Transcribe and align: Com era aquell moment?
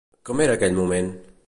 Com 0.29 0.41
era 0.45 0.55
aquell 0.59 0.79
moment? 0.81 1.15